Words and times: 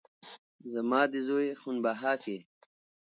زما 0.73 1.01
د 1.11 1.15
زوى 1.27 1.49
خون 1.59 1.75
بها 1.85 2.13
کې 2.23 2.37